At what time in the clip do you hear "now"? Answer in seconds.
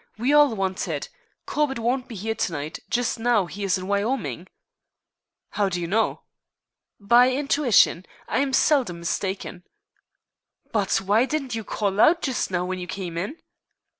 3.19-3.45, 12.49-12.65